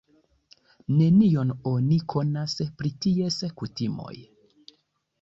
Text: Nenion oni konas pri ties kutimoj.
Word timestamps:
Nenion 1.01 1.53
oni 1.73 2.01
konas 2.15 2.59
pri 2.81 2.95
ties 3.07 3.41
kutimoj. 3.63 4.15